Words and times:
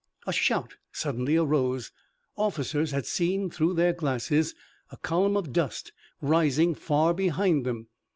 A 0.25 0.33
shout 0.33 0.77
suddenly 0.91 1.35
arose. 1.37 1.91
Officers 2.35 2.89
had 2.89 3.05
seen 3.05 3.51
through 3.51 3.75
their 3.75 3.93
glasses 3.93 4.55
a 4.91 4.97
column 4.97 5.37
of 5.37 5.53
dust 5.53 5.91
rising 6.23 6.73
far 6.73 7.13
behind 7.13 7.67
them. 7.67 7.85